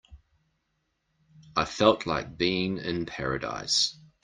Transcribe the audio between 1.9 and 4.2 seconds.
like being in paradise.